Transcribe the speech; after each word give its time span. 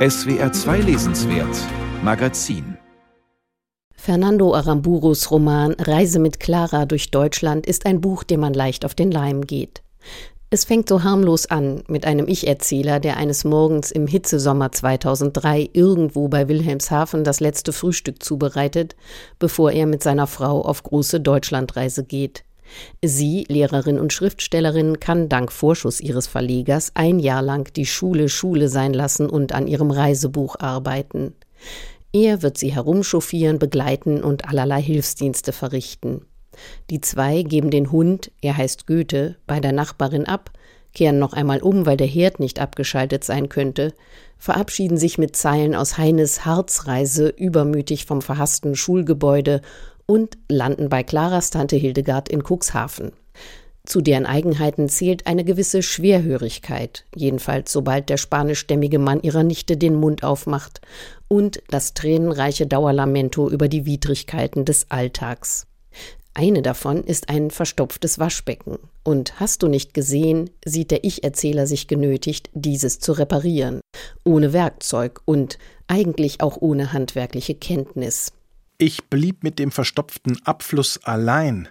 SWR 0.00 0.50
2 0.50 0.78
Lesenswert 0.78 1.54
Magazin 2.02 2.78
Fernando 3.94 4.54
Aramburos 4.54 5.30
Roman 5.30 5.72
Reise 5.72 6.20
mit 6.20 6.40
Clara 6.40 6.86
durch 6.86 7.10
Deutschland 7.10 7.66
ist 7.66 7.84
ein 7.84 8.00
Buch, 8.00 8.24
dem 8.24 8.40
man 8.40 8.54
leicht 8.54 8.86
auf 8.86 8.94
den 8.94 9.10
Leim 9.10 9.42
geht. 9.42 9.82
Es 10.48 10.64
fängt 10.64 10.88
so 10.88 11.02
harmlos 11.02 11.44
an 11.50 11.82
mit 11.86 12.06
einem 12.06 12.28
Ich-Erzähler, 12.28 12.98
der 12.98 13.18
eines 13.18 13.44
Morgens 13.44 13.90
im 13.90 14.06
Hitzesommer 14.06 14.72
2003 14.72 15.68
irgendwo 15.74 16.28
bei 16.28 16.48
Wilhelmshaven 16.48 17.22
das 17.22 17.40
letzte 17.40 17.74
Frühstück 17.74 18.22
zubereitet, 18.22 18.96
bevor 19.38 19.70
er 19.70 19.84
mit 19.84 20.02
seiner 20.02 20.26
Frau 20.26 20.62
auf 20.62 20.82
große 20.82 21.20
Deutschlandreise 21.20 22.04
geht. 22.04 22.44
Sie, 23.04 23.44
Lehrerin 23.48 23.98
und 23.98 24.12
Schriftstellerin, 24.12 25.00
kann 25.00 25.28
dank 25.28 25.52
Vorschuss 25.52 26.00
ihres 26.00 26.26
Verlegers 26.26 26.92
ein 26.94 27.18
Jahr 27.18 27.42
lang 27.42 27.72
die 27.74 27.86
Schule 27.86 28.28
Schule 28.28 28.68
sein 28.68 28.92
lassen 28.92 29.28
und 29.28 29.52
an 29.52 29.66
ihrem 29.66 29.90
Reisebuch 29.90 30.56
arbeiten. 30.58 31.34
Er 32.12 32.42
wird 32.42 32.58
sie 32.58 32.74
herumchauffieren, 32.74 33.58
begleiten 33.58 34.22
und 34.22 34.48
allerlei 34.48 34.82
Hilfsdienste 34.82 35.52
verrichten. 35.52 36.22
Die 36.90 37.00
zwei 37.00 37.42
geben 37.42 37.70
den 37.70 37.92
Hund, 37.92 38.32
er 38.40 38.56
heißt 38.56 38.86
Goethe, 38.86 39.36
bei 39.46 39.60
der 39.60 39.72
Nachbarin 39.72 40.26
ab, 40.26 40.50
kehren 40.92 41.18
noch 41.18 41.32
einmal 41.32 41.62
um, 41.62 41.86
weil 41.86 41.96
der 41.96 42.06
Herd 42.06 42.40
nicht 42.40 42.58
abgeschaltet 42.58 43.22
sein 43.22 43.48
könnte, 43.48 43.94
verabschieden 44.38 44.96
sich 44.96 45.18
mit 45.18 45.36
Zeilen 45.36 45.74
aus 45.74 45.98
Heines 45.98 46.44
Harzreise 46.44 47.28
übermütig 47.28 48.06
vom 48.06 48.22
verhassten 48.22 48.74
Schulgebäude 48.74 49.60
und 50.10 50.38
landen 50.48 50.88
bei 50.88 51.04
Claras 51.04 51.50
Tante 51.50 51.76
Hildegard 51.76 52.28
in 52.28 52.42
Cuxhaven. 52.42 53.12
Zu 53.86 54.00
deren 54.00 54.26
Eigenheiten 54.26 54.88
zählt 54.88 55.28
eine 55.28 55.44
gewisse 55.44 55.84
Schwerhörigkeit, 55.84 57.04
jedenfalls 57.14 57.70
sobald 57.70 58.08
der 58.08 58.16
spanischstämmige 58.16 58.98
Mann 58.98 59.22
ihrer 59.22 59.44
Nichte 59.44 59.76
den 59.76 59.94
Mund 59.94 60.24
aufmacht, 60.24 60.80
und 61.28 61.62
das 61.68 61.94
tränenreiche 61.94 62.66
Dauerlamento 62.66 63.48
über 63.48 63.68
die 63.68 63.86
Widrigkeiten 63.86 64.64
des 64.64 64.90
Alltags. 64.90 65.68
Eine 66.34 66.62
davon 66.62 67.04
ist 67.04 67.28
ein 67.28 67.52
verstopftes 67.52 68.18
Waschbecken, 68.18 68.80
und 69.04 69.38
hast 69.38 69.62
du 69.62 69.68
nicht 69.68 69.94
gesehen, 69.94 70.50
sieht 70.64 70.90
der 70.90 71.04
Ich-Erzähler 71.04 71.68
sich 71.68 71.86
genötigt, 71.86 72.50
dieses 72.52 72.98
zu 72.98 73.12
reparieren, 73.12 73.80
ohne 74.24 74.52
Werkzeug 74.52 75.20
und 75.24 75.56
eigentlich 75.86 76.40
auch 76.40 76.56
ohne 76.60 76.92
handwerkliche 76.92 77.54
Kenntnis. 77.54 78.32
Ich 78.82 79.10
blieb 79.10 79.44
mit 79.44 79.58
dem 79.58 79.72
verstopften 79.72 80.38
Abfluss 80.46 80.98
allein 81.04 81.68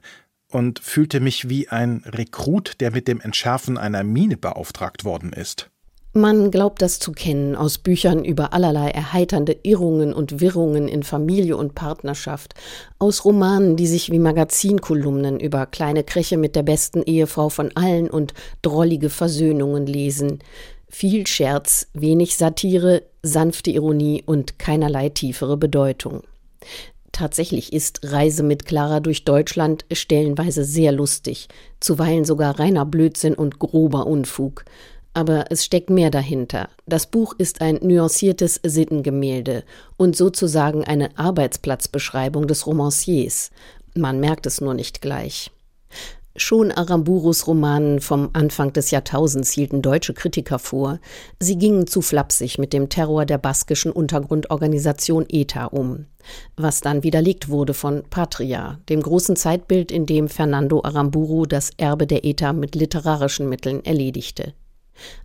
und 0.52 0.77
fühlte 0.77 1.19
mich 1.19 1.49
wie 1.49 1.67
ein 1.67 2.03
Rekrut, 2.05 2.79
der 2.81 2.91
mit 2.91 3.07
dem 3.07 3.19
Entschärfen 3.19 3.79
einer 3.79 4.03
Mine 4.03 4.38
beauftragt 4.38 5.05
worden 5.05 5.33
ist. 5.33 5.71
Man 6.13 6.51
glaubt 6.51 6.83
das 6.83 6.99
zu 6.99 7.11
kennen 7.11 7.55
aus 7.55 7.79
Büchern 7.79 8.23
über 8.23 8.53
allerlei 8.53 8.91
erheiternde 8.91 9.57
Irrungen 9.63 10.13
und 10.13 10.39
Wirrungen 10.39 10.88
in 10.88 11.01
Familie 11.01 11.57
und 11.57 11.73
Partnerschaft, 11.73 12.53
aus 12.99 13.25
Romanen, 13.25 13.75
die 13.75 13.88
sich 13.88 14.11
wie 14.11 14.19
Magazinkolumnen 14.19 15.39
über 15.39 15.66
kleine 15.66 16.03
Kräche 16.03 16.38
mit 16.38 16.55
der 16.55 16.63
besten 16.63 17.01
Ehefrau 17.01 17.49
von 17.49 17.71
allen 17.75 18.11
und 18.11 18.35
drollige 18.61 19.09
Versöhnungen 19.09 19.88
lesen. 19.88 20.44
Viel 20.89 21.25
Scherz, 21.25 21.88
wenig 21.94 22.38
Satire, 22.38 23.01
sanfte 23.23 23.71
Ironie 23.71 24.21
und 24.23 24.59
keinerlei 24.59 25.09
tiefere 25.09 25.57
Bedeutung. 25.57 26.21
Tatsächlich 27.20 27.73
ist 27.73 28.00
Reise 28.14 28.44
mit 28.44 28.66
Clara 28.66 29.02
durch 29.02 29.25
Deutschland 29.25 29.84
stellenweise 29.92 30.64
sehr 30.64 30.94
lustig, 30.94 31.50
zuweilen 31.81 32.23
sogar 32.23 32.58
reiner 32.58 32.86
Blödsinn 32.86 33.34
und 33.34 33.59
grober 33.59 34.08
Unfug. 34.08 34.64
Aber 35.14 35.47
es 35.50 35.66
steckt 35.66 35.90
mehr 35.90 36.12
dahinter. 36.12 36.70
Das 36.86 37.08
Buch 37.08 37.34
ist 37.38 37.59
ein 37.59 37.80
nuanciertes 37.81 38.62
Sittengemälde 38.64 39.66
und 39.97 40.16
sozusagen 40.16 40.86
eine 40.86 41.17
Arbeitsplatzbeschreibung 41.17 42.47
des 42.47 42.66
Romanciers. 42.66 43.52
Man 43.95 44.22
merkt 44.22 44.45
es 44.45 44.62
nur 44.62 44.73
nicht 44.73 45.02
gleich. 45.02 45.52
Schon 46.35 46.72
Aramburus 46.72 47.47
Romanen 47.47 48.01
vom 48.01 48.29
Anfang 48.34 48.72
des 48.72 48.91
Jahrtausends 48.91 49.51
hielten 49.51 49.81
deutsche 49.81 50.13
Kritiker 50.13 50.59
vor, 50.59 51.00
sie 51.40 51.57
gingen 51.57 51.88
zu 51.88 52.01
flapsig 52.01 52.59
mit 52.59 52.72
dem 52.72 52.88
Terror 52.88 53.25
der 53.25 53.40
baskischen 53.40 53.91
Untergrundorganisation 53.91 55.25
ETA 55.28 55.66
um, 55.66 56.06
was 56.56 56.81
dann 56.81 57.03
widerlegt 57.03 57.50
wurde 57.50 57.73
von 57.73 58.03
Patria, 58.09 58.79
dem 58.90 59.01
großen 59.01 59.35
Zeitbild, 59.35 59.91
in 59.91 60.06
dem 60.06 60.29
Fernando 60.29 60.84
Aramburu 60.84 61.47
das 61.47 61.72
Erbe 61.78 62.06
der 62.06 62.23
ETA 62.23 62.53
mit 62.53 62.75
literarischen 62.75 63.50
Mitteln 63.50 63.84
erledigte. 63.84 64.53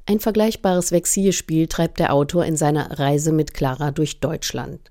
Ein 0.06 0.20
vergleichbares 0.20 0.90
Vexierspiel 0.90 1.66
treibt 1.66 1.98
der 1.98 2.14
Autor 2.14 2.46
in 2.46 2.56
seiner 2.56 2.98
Reise 2.98 3.30
mit 3.30 3.52
Clara 3.52 3.90
durch 3.90 4.20
Deutschland. 4.20 4.90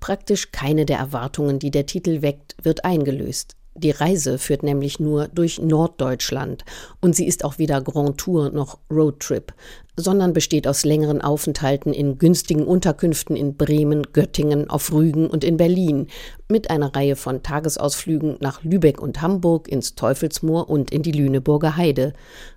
Praktisch 0.00 0.50
keine 0.50 0.86
der 0.86 0.98
Erwartungen, 0.98 1.58
die 1.58 1.70
der 1.70 1.86
Titel 1.86 2.20
weckt, 2.22 2.56
wird 2.62 2.84
eingelöst. 2.84 3.56
Die 3.78 3.90
Reise 3.90 4.38
führt 4.38 4.62
nämlich 4.62 5.00
nur 5.00 5.28
durch 5.28 5.60
Norddeutschland. 5.60 6.64
Und 7.00 7.14
sie 7.14 7.26
ist 7.26 7.44
auch 7.44 7.58
weder 7.58 7.82
Grand 7.82 8.16
Tour 8.16 8.50
noch 8.50 8.78
Roadtrip, 8.90 9.52
sondern 9.96 10.32
besteht 10.32 10.66
aus 10.66 10.84
längeren 10.84 11.20
Aufenthalten 11.20 11.92
in 11.92 12.18
günstigen 12.18 12.64
Unterkünften 12.64 13.36
in 13.36 13.56
Bremen, 13.56 14.04
Göttingen, 14.14 14.70
auf 14.70 14.92
Rügen 14.92 15.26
und 15.28 15.44
in 15.44 15.58
Berlin, 15.58 16.06
mit 16.48 16.70
einer 16.70 16.94
Reihe 16.94 17.16
von 17.16 17.42
Tagesausflügen 17.42 18.36
nach 18.40 18.64
Lübeck 18.64 19.00
und 19.00 19.20
Hamburg, 19.20 19.68
ins 19.68 19.94
Teufelsmoor 19.94 20.70
und 20.70 20.90
in 20.90 21.02
die 21.02 21.12
Lüneburger 21.12 21.76
Heide. 21.76 22.14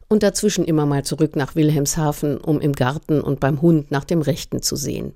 Und 0.08 0.24
dazwischen 0.24 0.66
immer 0.66 0.86
mal 0.86 1.04
zurück 1.04 1.36
nach 1.36 1.56
Wilhelmshaven, 1.56 2.38
um 2.38 2.62
im 2.62 2.74
Garten 2.74 3.20
und 3.22 3.40
beim 3.40 3.62
Hund 3.62 3.92
nach 3.92 4.06
dem 4.06 4.22
Rechten 4.22 4.62
zu 4.62 4.76
sehen. 4.76 5.14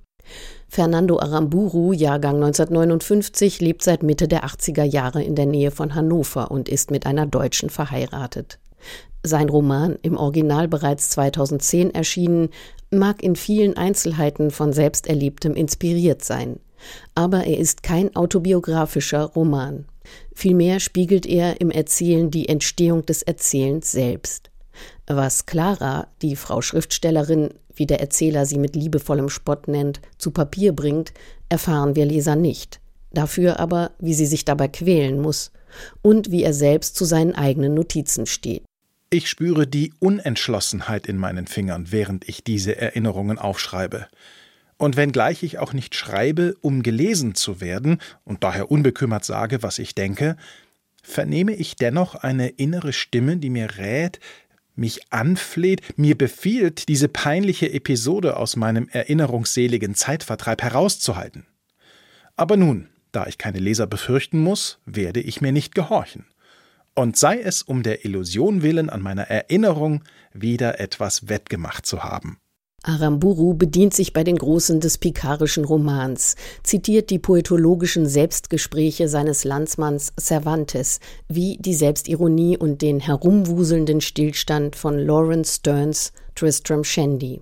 Fernando 0.74 1.20
Aramburu, 1.20 1.94
Jahrgang 1.94 2.38
1959, 2.38 3.62
lebt 3.62 3.84
seit 3.84 4.02
Mitte 4.02 4.28
der 4.28 4.44
80er 4.44 4.82
Jahre 4.82 5.22
in 5.22 5.36
der 5.36 5.46
Nähe 5.46 5.70
von 5.70 5.94
Hannover 5.94 6.50
und 6.50 6.68
ist 6.68 6.90
mit 6.90 7.06
einer 7.06 7.28
Deutschen 7.28 7.70
verheiratet. 7.70 8.58
Sein 9.22 9.50
Roman, 9.50 10.00
im 10.02 10.18
Original 10.18 10.68
bereits 10.68 11.12
2010 11.12 11.94
erschienen, 11.94 12.50
mag 12.90 13.22
in 13.22 13.36
vielen 13.36 13.78
Einzelheiten 13.78 14.50
von 14.50 14.74
Selbsterlebtem 14.74 15.54
inspiriert 15.54 16.24
sein. 16.24 16.60
Aber 17.14 17.44
er 17.44 17.60
ist 17.60 17.84
kein 17.84 18.16
autobiografischer 18.16 19.26
Roman. 19.26 19.86
Vielmehr 20.34 20.80
spiegelt 20.80 21.28
er 21.28 21.62
im 21.62 21.70
Erzählen 21.70 22.32
die 22.32 22.50
Entstehung 22.50 23.06
des 23.06 23.22
Erzählens 23.22 23.92
selbst. 23.92 24.50
Was 25.08 25.46
Clara, 25.46 26.08
die 26.22 26.36
Frau 26.36 26.62
Schriftstellerin, 26.62 27.50
wie 27.76 27.86
der 27.86 28.00
Erzähler 28.00 28.46
sie 28.46 28.58
mit 28.58 28.76
liebevollem 28.76 29.30
Spott 29.30 29.68
nennt, 29.68 30.02
zu 30.18 30.32
Papier 30.32 30.74
bringt, 30.74 31.14
erfahren 31.50 31.96
wir 31.96 32.06
Leser 32.06 32.36
nicht. 32.36 32.80
Dafür 33.12 33.60
aber, 33.60 33.92
wie 34.00 34.14
sie 34.14 34.26
sich 34.26 34.46
dabei 34.46 34.68
quälen 34.68 35.22
muss 35.22 35.52
und 36.02 36.32
wie 36.32 36.44
er 36.44 36.54
selbst 36.54 36.96
zu 36.96 37.06
seinen 37.06 37.36
eigenen 37.36 37.74
Notizen 37.74 38.26
steht. 38.26 38.64
Ich 39.10 39.30
spüre 39.30 39.68
die 39.68 39.94
Unentschlossenheit 40.00 41.06
in 41.06 41.18
meinen 41.18 41.46
Fingern, 41.46 41.92
während 41.92 42.28
ich 42.28 42.44
diese 42.44 42.76
Erinnerungen 42.76 43.38
aufschreibe. 43.38 44.08
Und 44.78 44.98
wenngleich 44.98 45.44
ich 45.44 45.60
auch 45.60 45.74
nicht 45.74 45.94
schreibe, 45.94 46.56
um 46.62 46.82
gelesen 46.82 47.36
zu 47.36 47.62
werden 47.62 48.00
und 48.24 48.44
daher 48.44 48.72
unbekümmert 48.72 49.24
sage, 49.24 49.62
was 49.62 49.78
ich 49.78 49.94
denke, 49.94 50.36
vernehme 51.04 51.54
ich 51.54 51.76
dennoch 51.76 52.16
eine 52.16 52.50
innere 52.50 52.92
Stimme, 52.92 53.38
die 53.38 53.52
mir 53.52 53.78
rät, 53.78 54.20
mich 54.76 55.12
anfleht, 55.12 55.98
mir 55.98 56.18
befiehlt, 56.18 56.88
diese 56.88 57.08
peinliche 57.08 57.72
Episode 57.72 58.38
aus 58.38 58.56
meinem 58.56 58.88
erinnerungsseligen 58.90 59.96
Zeitvertreib 59.96 60.62
herauszuhalten. 60.62 61.46
Aber 62.36 62.58
nun, 62.58 62.90
da 63.12 63.28
ich 63.28 63.38
keine 63.38 63.60
Leser 63.60 63.88
befürchten 63.88 64.40
muss, 64.40 64.80
werde 64.86 65.22
ich 65.22 65.42
mir 65.42 65.52
nicht 65.52 65.76
gehorchen. 65.76 66.26
Und 66.96 67.18
sei 67.18 67.40
es 67.40 67.64
um 67.64 67.84
der 67.84 68.06
Illusion 68.06 68.62
willen 68.62 68.90
an 68.90 69.02
meiner 69.02 69.24
Erinnerung 69.24 70.04
wieder 70.32 70.80
etwas 70.80 71.28
wettgemacht 71.28 71.86
zu 71.86 72.04
haben. 72.04 72.38
Aramburu 72.84 73.54
bedient 73.54 73.94
sich 73.94 74.12
bei 74.12 74.26
den 74.26 74.38
Großen 74.38 74.82
des 74.82 74.98
pikarischen 74.98 75.64
Romans, 75.64 76.36
zitiert 76.64 77.10
die 77.10 77.20
poetologischen 77.20 78.06
Selbstgespräche 78.06 79.08
seines 79.08 79.46
Landsmanns 79.46 80.12
Cervantes, 80.20 81.00
wie 81.30 81.58
die 81.62 81.74
Selbstironie 81.74 82.58
und 82.58 82.82
den 82.82 83.00
herumwuselnden 83.00 84.02
Stillstand 84.02 84.76
von 84.76 85.00
Lawrence 85.00 85.56
Stearns 85.56 86.12
Tristram 86.36 86.84
Shandy. 86.84 87.42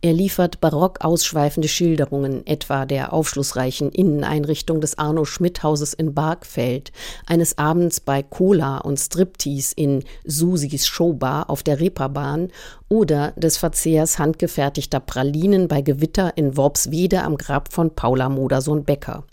Er 0.00 0.12
liefert 0.12 0.60
barock 0.60 1.04
ausschweifende 1.04 1.68
Schilderungen, 1.68 2.46
etwa 2.46 2.86
der 2.86 3.12
aufschlussreichen 3.12 3.90
Inneneinrichtung 3.90 4.80
des 4.80 4.98
Arno 4.98 5.24
Schmidt 5.24 5.62
Hauses 5.62 5.94
in 5.94 6.14
Bargfeld, 6.14 6.92
eines 7.26 7.58
Abends 7.58 8.00
bei 8.00 8.22
Cola 8.22 8.78
und 8.78 8.98
Striptease 8.98 9.74
in 9.76 10.04
Susis 10.24 10.86
Showbar 10.86 11.50
auf 11.50 11.62
der 11.62 11.80
Reeperbahn 11.80 12.48
oder 12.88 13.32
des 13.32 13.56
Verzehrs 13.56 14.18
handgefertigter 14.18 15.00
Pralinen 15.00 15.68
bei 15.68 15.82
Gewitter 15.82 16.36
in 16.36 16.56
Worpswede 16.56 17.22
am 17.22 17.36
Grab 17.36 17.72
von 17.72 17.94
Paula 17.94 18.28
Modersohn 18.28 18.84
Becker. 18.84 19.24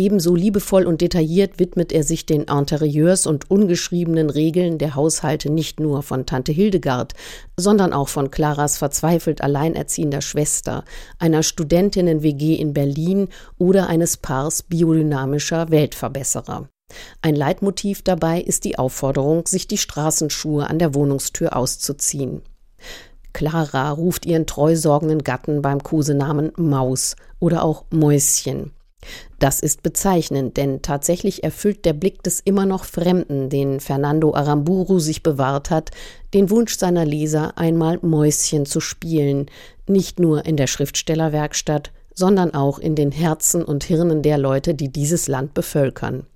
Ebenso 0.00 0.34
liebevoll 0.34 0.86
und 0.86 1.02
detailliert 1.02 1.58
widmet 1.58 1.92
er 1.92 2.04
sich 2.04 2.24
den 2.24 2.44
Interieurs 2.44 3.26
und 3.26 3.50
ungeschriebenen 3.50 4.30
Regeln 4.30 4.78
der 4.78 4.94
Haushalte 4.94 5.50
nicht 5.50 5.78
nur 5.78 6.02
von 6.02 6.24
Tante 6.24 6.52
Hildegard, 6.52 7.12
sondern 7.58 7.92
auch 7.92 8.08
von 8.08 8.30
Claras 8.30 8.78
verzweifelt 8.78 9.42
alleinerziehender 9.42 10.22
Schwester, 10.22 10.86
einer 11.18 11.42
Studentinnen-WG 11.42 12.54
in 12.54 12.72
Berlin 12.72 13.28
oder 13.58 13.88
eines 13.88 14.16
Paars 14.16 14.62
biodynamischer 14.62 15.70
Weltverbesserer. 15.70 16.70
Ein 17.20 17.36
Leitmotiv 17.36 18.00
dabei 18.00 18.40
ist 18.40 18.64
die 18.64 18.78
Aufforderung, 18.78 19.46
sich 19.46 19.68
die 19.68 19.76
Straßenschuhe 19.76 20.66
an 20.70 20.78
der 20.78 20.94
Wohnungstür 20.94 21.54
auszuziehen. 21.54 22.40
Clara 23.34 23.90
ruft 23.90 24.24
ihren 24.24 24.46
treu 24.46 24.76
sorgenden 24.76 25.24
Gatten 25.24 25.60
beim 25.60 25.82
Kosenamen 25.82 26.52
Maus 26.56 27.16
oder 27.38 27.64
auch 27.64 27.84
Mäuschen. 27.90 28.72
Das 29.38 29.60
ist 29.60 29.82
bezeichnend, 29.82 30.56
denn 30.56 30.82
tatsächlich 30.82 31.42
erfüllt 31.42 31.84
der 31.84 31.94
Blick 31.94 32.22
des 32.22 32.40
immer 32.40 32.66
noch 32.66 32.84
Fremden, 32.84 33.48
den 33.48 33.80
Fernando 33.80 34.34
Aramburu 34.34 34.98
sich 34.98 35.22
bewahrt 35.22 35.70
hat, 35.70 35.90
den 36.34 36.50
Wunsch 36.50 36.76
seiner 36.76 37.04
Leser, 37.04 37.56
einmal 37.56 37.98
Mäuschen 38.02 38.66
zu 38.66 38.80
spielen, 38.80 39.46
nicht 39.86 40.18
nur 40.18 40.44
in 40.44 40.56
der 40.56 40.66
Schriftstellerwerkstatt, 40.66 41.90
sondern 42.14 42.52
auch 42.52 42.78
in 42.78 42.94
den 42.94 43.12
Herzen 43.12 43.64
und 43.64 43.84
Hirnen 43.84 44.22
der 44.22 44.36
Leute, 44.36 44.74
die 44.74 44.92
dieses 44.92 45.26
Land 45.26 45.54
bevölkern. 45.54 46.26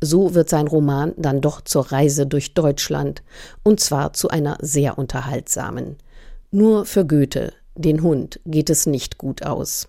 So 0.00 0.34
wird 0.34 0.48
sein 0.48 0.66
Roman 0.66 1.14
dann 1.16 1.40
doch 1.40 1.60
zur 1.60 1.92
Reise 1.92 2.26
durch 2.26 2.54
Deutschland, 2.54 3.22
und 3.62 3.78
zwar 3.78 4.12
zu 4.12 4.28
einer 4.28 4.58
sehr 4.60 4.98
unterhaltsamen. 4.98 5.96
Nur 6.50 6.84
für 6.84 7.06
Goethe, 7.06 7.52
den 7.76 8.02
Hund, 8.02 8.40
geht 8.44 8.68
es 8.68 8.86
nicht 8.86 9.16
gut 9.18 9.44
aus. 9.44 9.88